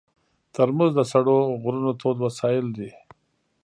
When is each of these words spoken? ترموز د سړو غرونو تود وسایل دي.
ترموز 0.53 0.91
د 0.95 1.01
سړو 1.11 1.37
غرونو 1.61 1.91
تود 2.01 2.17
وسایل 2.25 2.65
دي. 2.77 2.91